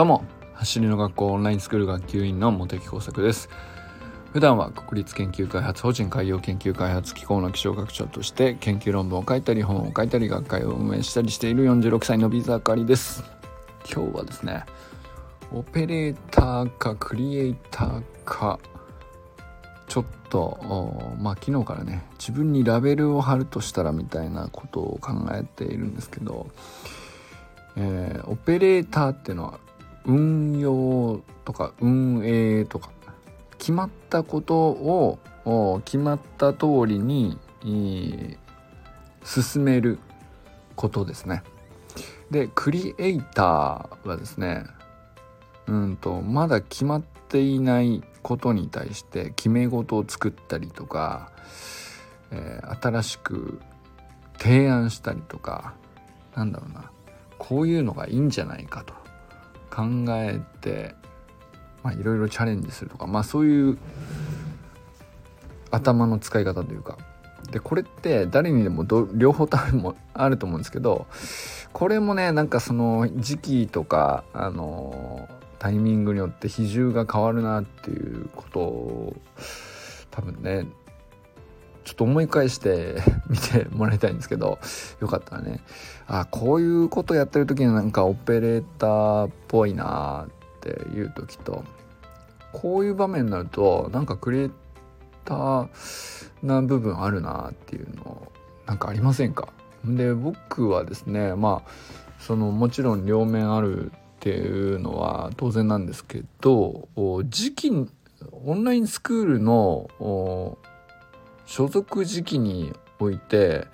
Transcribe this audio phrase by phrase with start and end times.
[0.00, 3.50] どうも走りの学校オンラインスクール学級委員の茂木耕作です。
[4.32, 13.22] 普段は国立研究開発法人海洋研究開発機構の気象学長として研究論文を書いたり本を書いたり学会を運営したりしている46歳のビザカリです。
[13.94, 14.64] 今日はですね
[15.52, 18.58] オペレーターかクリエイターか
[19.86, 26.46] ちょっとまあ昨日からね自分にラベルを貼るとしたらみたいなことを考えているんですけど、
[27.76, 29.60] えー、オペレーターっていうのは
[30.04, 32.90] 運用とか運営とか
[33.58, 35.18] 決まったことを
[35.84, 37.38] 決まった通りに
[39.24, 39.98] 進める
[40.76, 41.42] ことですね。
[42.30, 44.64] でクリエイターはですね
[45.66, 51.32] うんとまだ決まっていないことに対して決め事を作ったりとか、
[52.30, 53.60] えー、新しく
[54.38, 55.74] 提案したりとか
[56.34, 56.90] なんだろうな
[57.38, 58.94] こういうのがいいんじゃないかと
[59.70, 60.94] 考えて
[61.98, 63.78] いろいろチャレンジするとかまあそういう
[65.70, 66.98] 頭の使い方というか。
[67.50, 71.06] でこれって誰にでも両方多分もあると思うんですけど
[71.72, 79.16] これもねなんかその時期とかあのタイミングによって比重が変わるなっていうことを
[80.10, 80.66] 多分ね
[81.84, 82.96] ちょっと思い返して
[83.28, 84.58] 見てもらいたいんですけど
[85.00, 85.60] よかったらね。
[86.06, 91.64] あこういうことやってる時になんかオペレーターっぽいなっていう時と
[92.52, 94.50] こういう場面になるとなんかクリエイ
[95.24, 95.68] ター
[96.42, 98.30] な部分あるなっていうの
[98.66, 99.48] なんかありませんか？
[99.84, 101.70] で僕はですねまあ
[102.18, 106.88] そのもちろん両面あるっていうのは当然なんですけど
[107.24, 107.70] 時期
[108.32, 110.58] オンラインスクールの
[111.50, 113.66] 所属時期において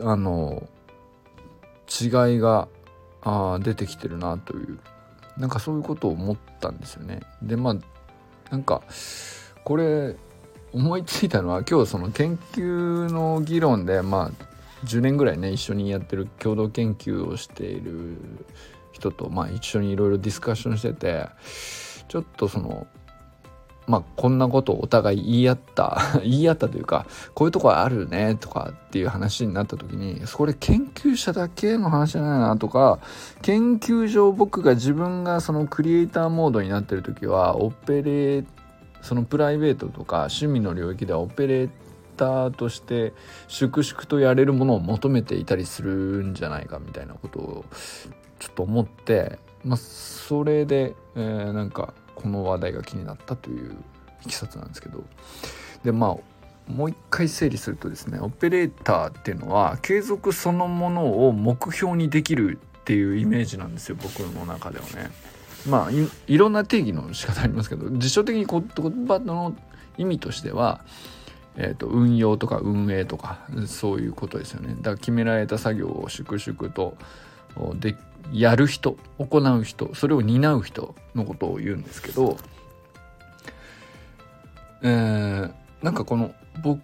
[0.00, 0.68] あの
[2.00, 2.68] 違いが
[3.22, 4.78] あ出てきてるなという
[5.36, 7.22] なんかそういうことを思ったんですよね。
[7.42, 7.76] でまあ
[8.52, 8.82] なんか
[9.64, 10.14] これ
[10.72, 14.30] 思いついたのは今日その研究の議論でまあ
[14.84, 18.16] 10年ぐらいね一緒にやってる共同研究をしている
[18.92, 21.26] 人とまあ一緒にいろいろディスカッションしてて
[22.06, 22.86] ちょっとその
[23.86, 32.98] まあこんなことをお互い言い合った 言い合ったというかこういうとこあるねとかっていう話になった時にそれ研究者だけの話じゃないなとか
[33.42, 38.44] 研究上僕が自分がそのクリエイターモードになってる時はオペレー
[39.02, 41.70] そのプライベートとか趣味の領域ではオペレー
[42.16, 43.12] ターとして
[43.48, 47.64] 粛々とやれるものを求めていたりするんじゃないかみたいなことを
[48.38, 53.74] ちょっと思ってまあそれで、えー、なんかこの話題が気になったという
[54.24, 55.02] いきさつなんですけど
[55.84, 65.10] でまあもう一回整理するとですねオペレーターっていうのは継続そのものを目標にできるっていうイメージなんですよ僕の中ではね。
[65.68, 65.90] まあ
[66.26, 68.60] いろんな定義の仕方ありますけど辞書的に言
[69.06, 69.56] 葉の
[69.96, 70.84] 意味としては、
[71.56, 76.96] えーと、運用とか運営とかそういうことですよねだから決められた作業を粛々と
[77.78, 77.96] で
[78.32, 82.36] やる人行う人それを担う人のことを言うんですけど、
[84.82, 86.80] えー、なんかこの僕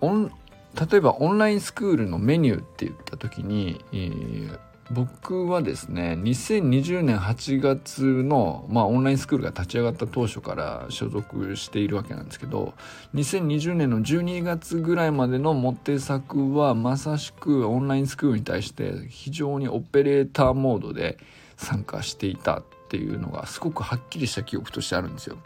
[0.00, 4.58] 例えばオンラインスクールのメニューって言った時に、えー
[4.90, 12.74] 僕はですね2020年8月の、まあ、オンラインスクールが立ち上がった当初から所属しているわけなんですけど
[13.14, 21.18] 2020年の12月ぐらいまでのモテ作はまさしくオンラインスクールに対して非常にオペレーターモードで
[21.56, 25.36] 参加していたっていうのがすごくはっきりした記憶としてあるんですよ。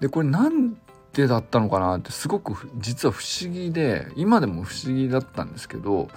[0.00, 0.74] でこれなん
[1.12, 6.08] でだったのかなってすごく実は不思議で今でも不思議だったんですけど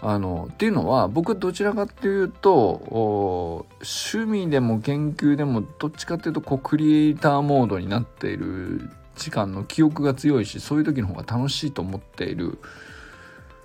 [0.00, 12.58] あのっていうのは僕どちらかっていうと趣味でも研究でもどっちかっていうとこうクリエイターモードになっている時間の記憶が強いしそういう時の方が楽しいと思っている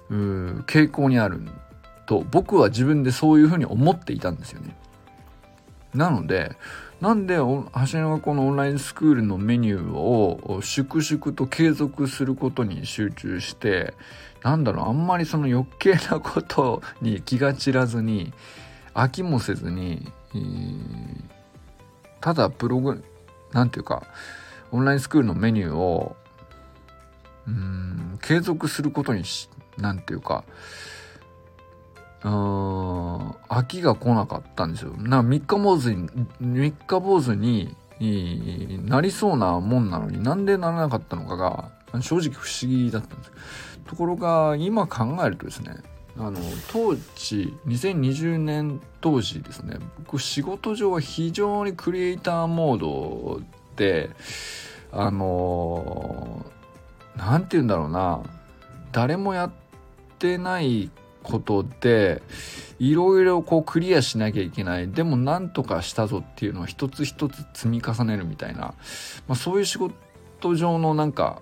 [0.10, 1.42] 傾向にある
[2.08, 4.76] と僕は自分でそういうふうに思っていたんですよね。
[5.94, 6.56] なので
[7.02, 13.94] なんで橋の学校のオンラインスクールのメニューを粛々と継続することに集中して
[14.42, 18.34] なんだろうあんまりその余計なことに気が散らずに
[18.94, 20.08] 飽きもせずに、
[22.22, 23.04] ただプログ
[23.52, 24.06] なんていうか
[24.72, 26.16] オンラインスクールのメニューを
[27.48, 30.44] うん継続することにしなんていうか
[32.24, 34.94] 飽きが来なかったんですよ。
[34.98, 36.10] な三日坊主に
[36.40, 37.76] 三日坊主に
[38.86, 41.72] なりそうなもんなのになんでならなかったのかが
[42.02, 43.32] 正直不思議だったんです
[43.88, 45.76] ところが今考えるとですね
[46.18, 46.40] あの
[46.72, 53.42] 当時2020年当時ですね僕仕事上は非常にクリエイターモード
[53.76, 54.12] で
[54.92, 56.46] あの
[57.16, 58.22] 何て言うんだろうな
[58.92, 59.52] 誰もやっ
[60.20, 60.92] てない
[61.24, 62.22] ことで
[62.80, 64.90] いろいろこうクリアしなきゃいけない。
[64.90, 68.76] でもなんとかしたぞっていうのを一つ一つ積み重ねるみたいな、ま
[69.30, 71.42] あ、そういう仕事上のなんか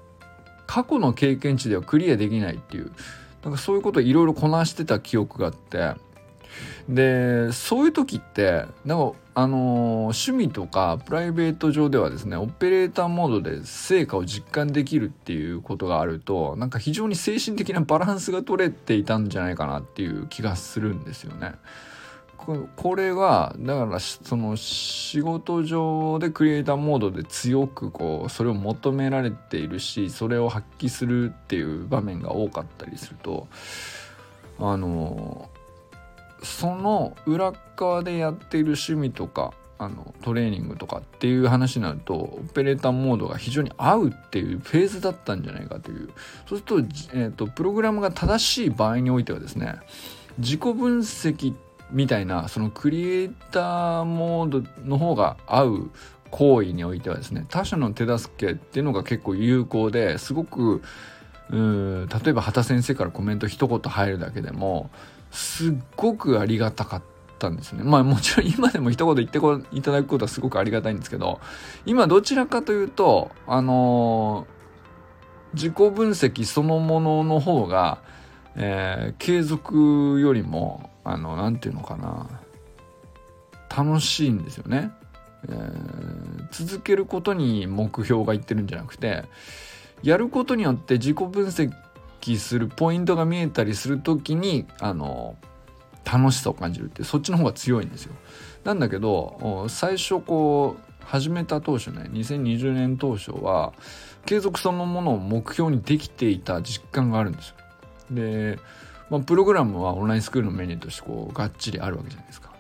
[0.68, 2.92] 過去の経験値ではクリアできないっていう。
[3.44, 5.96] なんかそういうことをいろいろこなしてた記憶があって。
[6.90, 9.60] でそういう時ってなんかあのー、
[10.02, 21.54] 趣味とかプライベート上ではですねオペレーターモードで成果を実感できるっていうことがあるとなんか非常に精神的なバランスが取れていたんじゃないかなっていう気がするんですよね。
[22.76, 33.48] これはだからその仕事上でクリエイターモードで強くこうそれを求められているしそれを発揮するっていう場面が多かったりすると
[34.60, 35.50] あの
[36.42, 46.10] その裏側でやっている趣味とかあのトレーニングとかっていう話になるとオペレーターモードが非常に合うっていうフェーズだったんじゃないかという。
[46.48, 49.80] そうすると,、えーと、プログラムが正しい場合においてはですね
[50.38, 51.56] 自己分析
[51.92, 55.92] みたいなそのクリエイターモードの方が合う
[56.30, 60.82] 行為においてはですね他者の手助けっていうのが結構有効ですごく
[61.50, 64.90] う例えば畑先生からコメント一言入るだけでも
[65.32, 67.02] すっごくありがたかっ
[67.40, 67.84] たんですね。
[67.84, 69.40] まあもちろん 今でも一言言って
[69.76, 71.40] いただくことはすごくありがたいんですけど、
[71.86, 78.00] 今どちらかというと、あのー、自己分析そのものの方が、
[78.56, 82.30] えー、継続よりも、あの、なんていうのかな、
[83.76, 84.92] 楽しいんですよね。
[85.48, 89.26] えー、続けることに目標がいってるんじゃなくて、
[90.04, 91.72] やることによって自己分析
[92.22, 95.36] 揮するポイントが見えたりする時にあの
[96.04, 98.14] 楽しさを感じるってそっちの方が強いんですよ。
[98.64, 103.74] なんだけど最初こう始めた当初ね2020年当初は
[104.26, 107.56] 継続そのものを目標にできていた実感があるんですよ。
[108.12, 108.60] で、
[109.10, 112.52] まあ、プログラムはオンラインスクールのメニューとしてこうがっちりあるわけじゃないですか。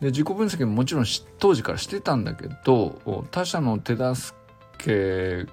[0.00, 1.04] で自己分析ももちろん
[1.38, 4.36] 当時からしてたんだけど他者の手助
[4.78, 5.46] け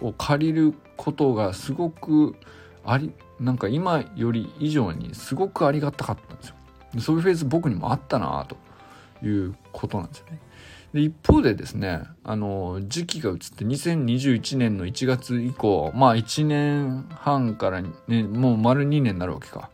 [0.00, 2.36] を借りることがすごく
[2.86, 6.54] ありなんか今より以上にすごくありがたかったんですよ。
[6.98, 10.40] そういうフェーズ僕にもあったなということなんですよね。
[10.94, 19.70] で一方でですねあの時期が移って2021年の1月以降まあ1年半からねもう丸2年になるわけか。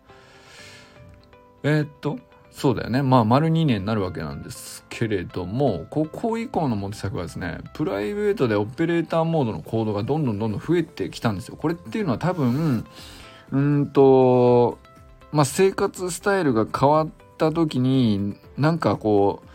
[1.63, 2.19] えー、っと
[2.53, 3.03] そうだよね。
[3.03, 11.57] まあ丸2年になるわけなんですけれどもここ以降のモテ作はですねプライベートでオペレーターモードのコードがどんどんどんどん増えてきたんですよ。
[11.57, 12.85] これっていうのは多分
[13.51, 14.79] うんと
[15.33, 17.09] まあ生活スタイルが変わっ
[17.39, 19.49] た時になんかこう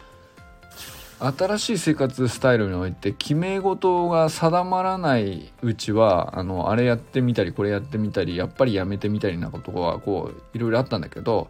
[1.20, 11.48] 新しい生活スタイルにおいて決め事が定まらないうちはあのあれやってみたりこれやってみたりやっぱりやめてみたりなことはこういろいろあったんだけど、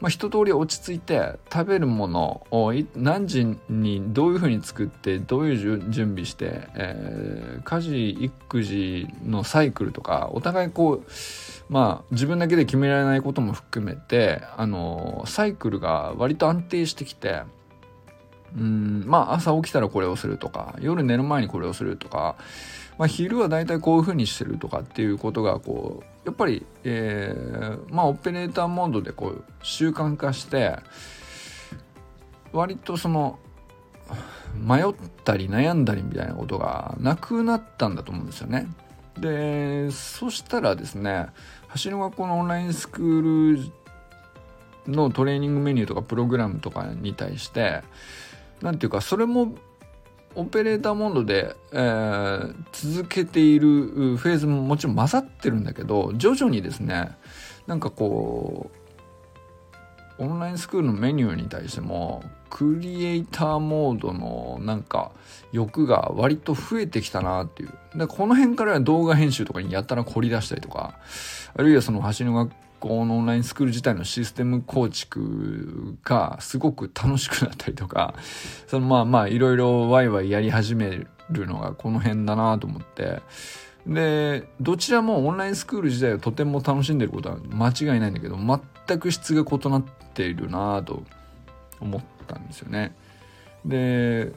[0.00, 11.06] まあ、一通り落ち着いて食べるものを何時にどういうふうに作ってどういう準備して、えー、家事育児のサイクルとかお互いこう
[11.68, 17.42] まあ自分だけで決められないことも含めてあのサイクルが割と安定してきて。
[18.56, 22.36] うんまあ朝起きたらこれをするとか夜寝る前にこれをするとか、
[22.98, 30.76] まあ、昼は大体こういう風にしてるとかっていうことがこうやっぱり、えー、まあオペレーターモードでこう習慣化して
[32.52, 33.38] 割とその
[34.54, 34.94] 迷っ
[35.24, 38.68] たり悩んだりみたいなことがなくなったんだと思うんですよね。
[39.18, 41.26] でそしたらですね
[41.82, 47.82] 橋の学校のオンラインスクールのトレーニングメニューとかプログラムとかに対して
[48.62, 49.54] 何ていうかそれも
[50.34, 57.10] オペレーターモードで、えー、続けているフェーズももちろん混ざってるんだけど徐々にですね
[57.66, 58.70] なんかこ
[60.18, 65.12] うオンラインスクールのメニューに対してもクリエイターモードのなんか
[65.52, 67.98] 欲が割と増えてきたなっていう。
[67.98, 70.98] でこの辺から動画編集とかにやったら凝り出したりとか
[71.54, 72.52] あるいはその橋の学
[72.82, 78.14] 校のオンラインスクール自体のシステム構築がすごく楽しくなったりとか、
[78.66, 83.22] そのまあまあいろいろワイワイやり始めるのがこの辺だなと思って、
[83.86, 89.84] で、どちらもオンラインスクール自体をとても楽しんでることは間違いないんだけど、全く質が異なっ
[90.14, 91.02] ているなと
[91.80, 92.94] 思ったんですよね。
[93.64, 94.32] で、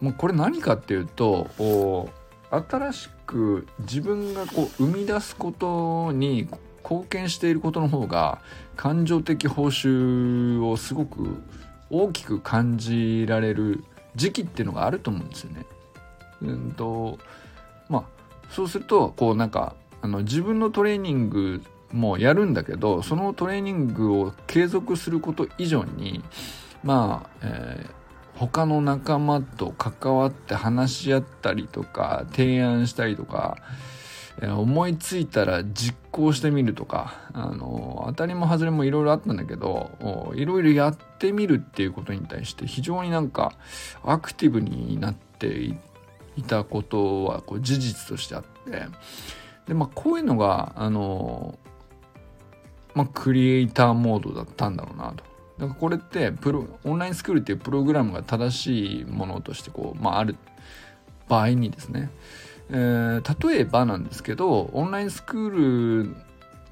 [0.00, 2.10] もうこれ何かっていうと、
[2.50, 6.48] 新しく自分がこう生み出すことに
[6.88, 8.40] 貢献していることの方が
[8.76, 11.42] 感情的報酬をすごく
[11.90, 13.82] 大きく感じられる
[14.14, 15.66] 時期っていうのがあると思うんですよね。
[16.42, 17.18] うんと
[17.88, 18.04] まあ
[18.50, 21.62] そうするとこうなんかあの自分のトレーニング
[21.92, 26.22] もやるんだけどそのトレーニングを継続すること以上に
[26.84, 33.56] まあ、えー、他の仲間と関わって話し合ったりとか提案したりとか、
[34.42, 43.54] 思いついたら実行してみるとか、あの当たりも外れもいろいろあったんだけどいろいろやってみるっていうことに対して非常になんか
[44.04, 45.74] アクティブになって
[46.36, 48.86] いたことはこう事実としてあって
[49.66, 51.58] でまあこういうのがあの
[52.96, 55.22] まあ、クリエイターモードだったんだろうなと。
[55.58, 60.36] だからこれってプロオンラインスクールっていうプログラムが正しいものとしてこう、まあ、ある
[61.28, 62.10] 場合にですね、
[62.70, 66.16] えー、例えばなんですけどオンラインスクール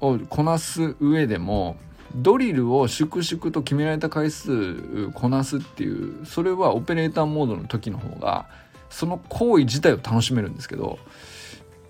[0.01, 1.77] をこなす上でも
[2.15, 8.47] ドリルを粛々と決められた回数こなすっていうそれはオペレーターモードの時の方が
[8.89, 10.99] その行為自体を楽しめるんですけど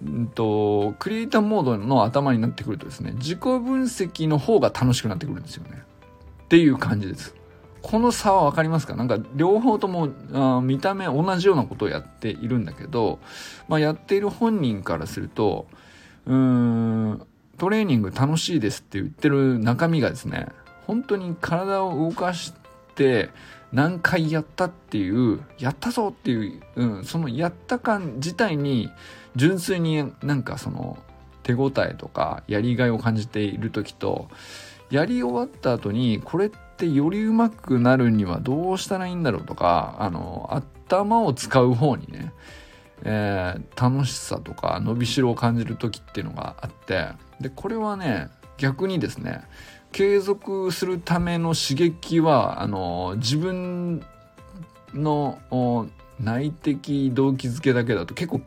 [0.03, 5.83] うんと、クリエイターモードの頭になってくるとですね、自己分析の方が楽しくなってくるんですよね。
[6.43, 7.33] っていう感じです。
[7.87, 8.95] この差は分かりますか？
[8.95, 13.19] なんか両方ともあ見た目同じようなことをやっているんだけど、
[13.67, 15.67] まあ、やっている本人からすると、
[16.25, 17.27] うーん、
[17.59, 20.47] トレーニング楽しいですって言ってる中身がですね、
[20.87, 22.53] 本当に体を動かし
[22.95, 23.29] て
[23.71, 28.89] 何回やったっていう、やったぞっていう、うん、そのやった感自体に
[29.35, 30.97] 純粋になんかその
[31.43, 34.27] 手応えとかやりがいを感じている時と
[34.89, 42.33] やり終わった後にこれってより上手くなるにはどうしたらいいんだろうとかあの頭を使う方にね、
[43.03, 47.07] えー、楽しさとか伸びしろを感じる時っていうのがあって
[47.39, 49.43] でこれはね逆にですね
[49.91, 54.05] 継続するための刺激はあの自分
[54.93, 55.39] の
[56.19, 58.41] 内的動機づけだけだと結構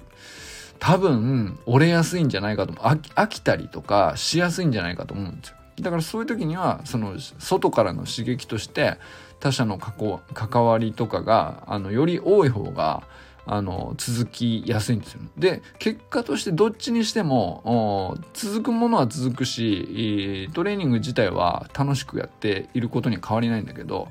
[0.78, 5.57] 多分折れやすいんじゃないかと飽き飽きたりとかしやすいんじゃないかと思うんですよ。
[5.82, 8.98] だからそういう時にはその外からの刺激として
[9.40, 13.02] 他者の関わりとかがあのより多い方が
[13.50, 15.20] あの続きやすいんですよ。
[15.38, 24.08] で結果としてどっちにしても続くものは続くしトレーニング自体は楽しくやっていることに変わりないんだけど、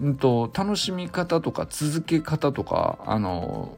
[0.00, 3.76] うんと、楽しみ方とか続け方とかあの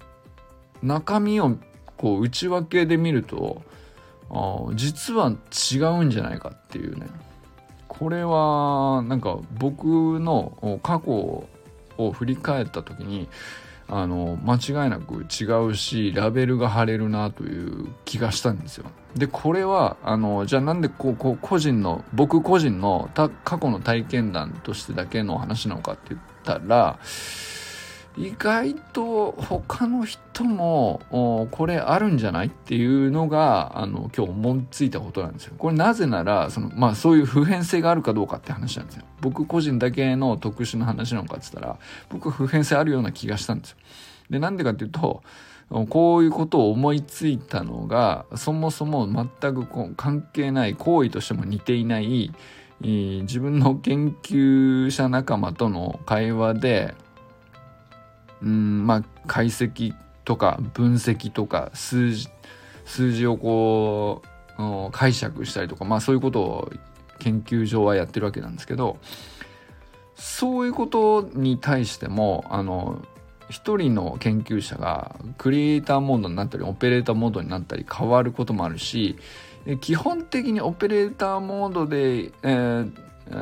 [0.82, 1.56] 中身を
[1.96, 3.62] こう内訳で見ると
[4.74, 5.32] 実は
[5.72, 7.06] 違うんじゃないかっていうね
[7.88, 11.46] これはなんか僕の過去
[11.98, 13.28] を振り返った時に
[13.88, 18.86] あの間違いなく違うしラベルが貼れるなという気がしたんですよ。
[19.16, 27.00] でこれはあのじゃあなんでこうこう個人の僕個人の過去の体験談としてだけの話なのかって言ったら
[28.16, 32.48] 意外と他の人もこれあるんじゃない？
[32.48, 35.54] っていうのがあの今日思いついたことなんですよ。
[35.56, 39.04] これなぜならそのまあそういう普遍性があるかどうかって話なんですよ。
[39.20, 43.76] 僕個人だけの特殊な話なのかって言ったら僕普遍性あるような気がしたんですよ。
[44.28, 45.22] でなんでかっていうと
[45.88, 52.32] こういうことを思いついたのがそもそも全く関係ない行為としても似ていない
[52.80, 56.94] 自分の研究者仲間との会話で
[58.42, 59.94] うんまあ解析
[60.24, 62.28] とか分析とか数字
[62.84, 64.22] 数字をこ
[64.58, 66.72] う解釈したりとかまあそういうことを
[67.18, 68.98] 研究上はやってるわけなんですけど
[70.16, 73.02] そういうことに対してもあの
[73.48, 79.16] 一人の研究者がクリエイターモードになったりオペレーターモードになったり変わることもあるし
[79.80, 82.92] 基本的にオペレーターモードで、えー
[83.26, 83.32] え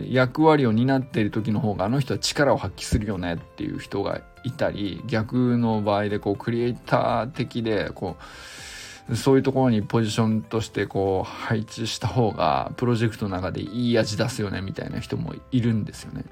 [0.00, 16.24] ー、役割を担っている時の方があの人は力を発揮するよねっていう人がいたり逆の場合でこうクリエイター的でこうそういうところにポジションとしてこう配置した方がプロジェクトの中でいい味出すよねみたいな人もいるんですよね。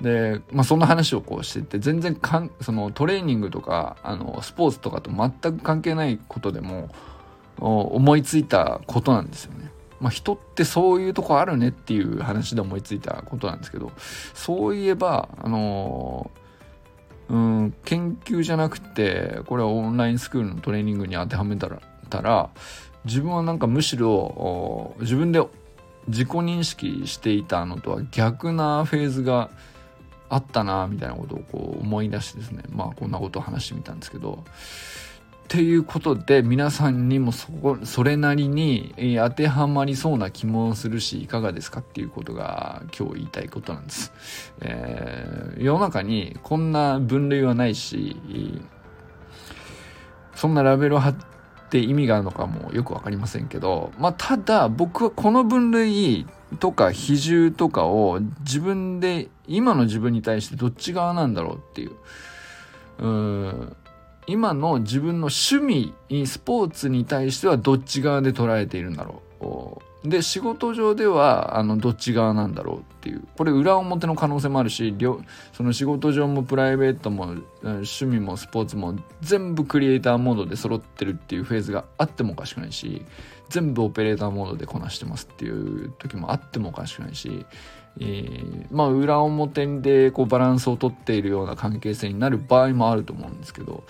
[0.00, 6.90] で、まあ、そんな話をこうしてて全然かんそのトレーニングとかあのスポーツとかと全く関係ないことでも
[7.56, 9.70] 思いついたことなんですよね。
[10.00, 13.92] まあ、人ってそういうとこあるねっていう話で思いついたことなんですけど
[14.34, 16.32] そういえばあの、
[17.32, 22.50] うん研究じゃなくてこれはオンラインスクールのトレーニングに当てはめたらたら
[23.06, 25.40] 自分はなんかむしろ自分で
[26.08, 29.50] 自己認識していたのとは逆なフェーズが
[30.28, 34.44] あったなみたいなことをこう思い出してですねまあこんなことを話してみたんですけど
[35.52, 44.14] っていうことで皆さんにもそこそれなりに当てはまりそうな気もするしいかがですかっていうことが今日言いたいことなんです。
[44.62, 48.16] えー、世の中にこんな分類はないし
[50.34, 51.16] そんなラベルを貼っ
[51.68, 56.26] て意味があるのかもよく分かりませんけど、まあ、ただ僕はこの分類
[56.60, 61.92] とか比重とかを自分で今の自分に対してどっち側なんだろうっていう。
[63.00, 63.76] うん
[64.26, 65.56] 今の自分の趣
[66.08, 69.82] 味、スポーツに対してはどっち側で捉えているんだろう。
[70.04, 73.22] で、仕事上では、あの、どっち側なんだろうっていう。
[73.36, 74.94] これ裏表の可能性もあるし、
[75.52, 83.04] その仕事上もプライベートも、趣味もスポーツも全部クリエイターモードで揃ってるっていうフェーズがあってもおかしくないし、
[83.48, 87.46] 全部オペレーターモードでこなしてますっていう時もあってもおかしくないし、
[88.00, 93.84] えー、まあ裏表でこうバランスをとっているような関係性になる場合もあると思うんですけど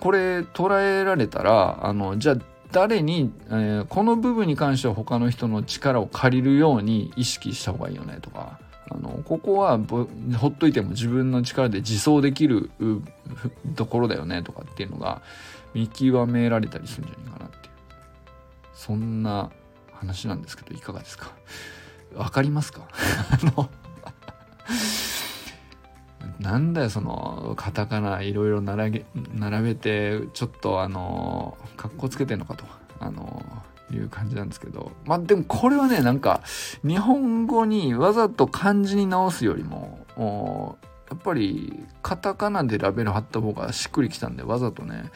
[0.00, 2.36] これ捉えられたらあのじゃあ
[2.70, 8.58] 誰に、えー、この部分に関しては他の人の力を借りるように意識した方がいいよねとか
[8.90, 12.70] あのここはほっといても自分の力で自走できる
[13.76, 15.20] ところだよねとかっていうのが
[15.74, 17.72] 見極められたりするんじゃないかなっていう。
[18.74, 19.50] そんな
[19.92, 21.30] 話なんですけどいかがですか？
[22.16, 22.82] わかりますか？
[26.40, 29.04] なんだよそのカタカナいろいろ並
[29.62, 32.64] べてちょっとあのかっこつけてんのかと
[32.98, 33.44] あの
[33.92, 34.92] いう感じなんですけど。
[35.04, 36.42] まあでもこれはねなんか
[36.84, 40.78] 日本語にわざと漢字に直すよりも
[41.10, 45.10] やっぱりカタカナでラベル貼った方がしっくりきたんでわざとね、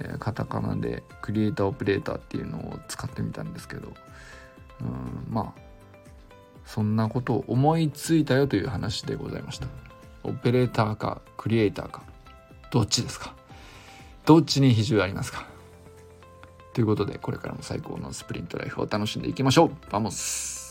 [0.00, 3.92] え、カタカナでクリエイターオペレーターっていうのを使ってみたんですけど。
[4.80, 5.63] うんまあ
[6.66, 9.66] そんなことを思いついたよという話でございました。
[10.22, 12.02] オペレーターかクリエイターか
[12.70, 13.34] どっちですか？
[14.24, 15.46] どっちに比重ありますか？
[16.72, 19.70] ということでこれからも最高のスプリントライフを楽しんでいきましょう。
[19.90, 20.63] Vamos。